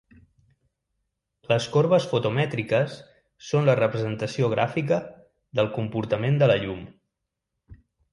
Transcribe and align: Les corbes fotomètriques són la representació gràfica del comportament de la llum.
Les 1.49 1.65
corbes 1.73 2.07
fotomètriques 2.13 2.95
són 3.49 3.67
la 3.67 3.75
representació 3.81 4.49
gràfica 4.55 4.97
del 5.61 5.69
comportament 5.77 6.41
de 6.45 6.49
la 6.53 6.57
llum. 6.65 6.81